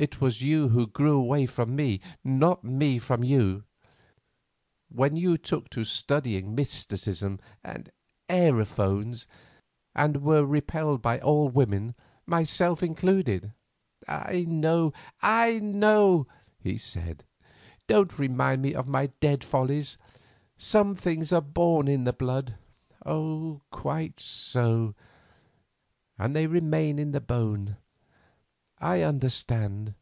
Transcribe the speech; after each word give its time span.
It 0.00 0.18
was 0.18 0.40
you 0.40 0.70
who 0.70 0.86
grew 0.86 1.12
away 1.18 1.44
from 1.44 1.76
me, 1.76 2.00
not 2.24 2.64
me 2.64 2.98
from 2.98 3.22
you, 3.22 3.64
when 4.88 5.14
you 5.14 5.36
took 5.36 5.68
to 5.72 5.84
studying 5.84 6.54
mysticism 6.54 7.38
and 7.62 7.92
aerophones, 8.26 9.26
and 9.94 10.22
were 10.22 10.42
repelled 10.46 11.02
by 11.02 11.18
all 11.20 11.50
women, 11.50 11.94
myself 12.24 12.82
included." 12.82 13.52
"I 14.08 14.46
know, 14.48 14.94
I 15.20 15.58
know," 15.58 16.26
he 16.58 16.78
said. 16.78 17.24
"Don't 17.86 18.18
remind 18.18 18.62
me 18.62 18.72
of 18.74 18.88
my 18.88 19.08
dead 19.20 19.44
follies. 19.44 19.98
Some 20.56 20.94
things 20.94 21.30
are 21.30 21.42
born 21.42 21.88
in 21.88 22.04
the 22.04 22.14
blood." 22.14 22.54
"Quite 23.04 24.18
so, 24.18 24.94
and 26.18 26.34
they 26.34 26.46
remain 26.46 26.98
in 26.98 27.10
the 27.10 27.20
bone. 27.20 27.76
I 28.82 29.02
understand. 29.02 29.92